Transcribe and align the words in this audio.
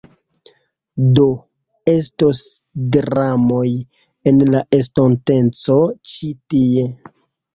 Do, 1.17 1.25
estos 1.91 2.39
tramoj 2.95 3.67
en 4.31 4.41
la 4.55 4.61
estonteco 4.79 5.77
ĉi 6.15 6.31
tie 6.55 6.87